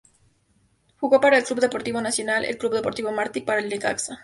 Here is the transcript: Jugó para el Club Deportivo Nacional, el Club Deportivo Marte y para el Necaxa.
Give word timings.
Jugó 0.99 1.21
para 1.21 1.37
el 1.37 1.43
Club 1.43 1.59
Deportivo 1.59 2.01
Nacional, 2.01 2.43
el 2.43 2.57
Club 2.57 2.73
Deportivo 2.73 3.11
Marte 3.11 3.37
y 3.37 3.41
para 3.43 3.59
el 3.61 3.69
Necaxa. 3.69 4.19